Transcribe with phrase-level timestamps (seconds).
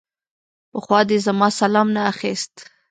[0.71, 2.53] پخوا دې زما سلام نه اخيست.